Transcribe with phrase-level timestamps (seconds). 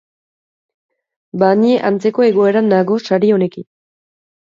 [1.43, 3.73] Ba, ni antzeko egoeran nago sari honekin.